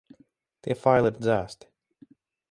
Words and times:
Tie 0.67 0.77
faili 0.85 1.11
ir 1.13 1.19
dzēsti. 1.25 1.69